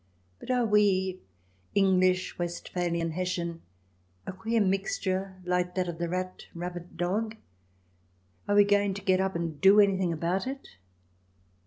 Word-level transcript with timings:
But 0.39 0.49
are 0.49 0.65
we, 0.65 1.19
English 1.75 2.39
Westphalian 2.39 3.11
Hessian— 3.11 3.61
a 4.25 4.33
queer 4.33 4.59
mixture 4.59 5.39
like 5.45 5.75
that 5.75 5.87
of 5.87 5.99
the 5.99 6.09
rat 6.09 6.47
rabbit 6.55 6.97
dog— 6.97 7.35
are 8.47 8.55
we 8.55 8.63
going 8.63 8.95
to 8.95 9.03
get 9.03 9.21
up 9.21 9.35
and 9.35 9.61
do 9.61 9.79
anything 9.79 10.11
about 10.11 10.47
it 10.47 10.69